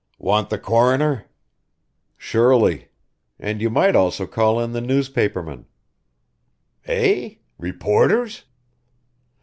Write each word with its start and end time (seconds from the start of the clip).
"Want 0.17 0.49
the 0.49 0.57
coroner?" 0.57 1.25
"Surely; 2.17 2.87
and 3.39 3.61
you 3.61 3.69
might 3.69 3.95
also 3.95 4.25
call 4.25 4.59
in 4.59 4.71
the 4.71 4.81
newspapermen." 4.81 5.67
"Eh? 6.87 7.35
Reporters?" 7.59 8.45